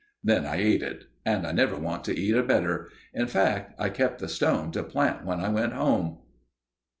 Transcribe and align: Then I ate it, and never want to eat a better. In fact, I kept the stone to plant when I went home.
Then 0.23 0.47
I 0.47 0.55
ate 0.55 0.81
it, 0.81 1.03
and 1.27 1.43
never 1.55 1.75
want 1.77 2.03
to 2.05 2.19
eat 2.19 2.33
a 2.35 2.41
better. 2.41 2.89
In 3.13 3.27
fact, 3.27 3.75
I 3.79 3.89
kept 3.89 4.17
the 4.17 4.27
stone 4.27 4.71
to 4.71 4.81
plant 4.81 5.25
when 5.25 5.39
I 5.39 5.49
went 5.49 5.73
home. 5.73 6.17